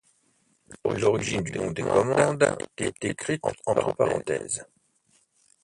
[0.95, 4.65] L'origine du nom des commandes est écrite entre parenthèses.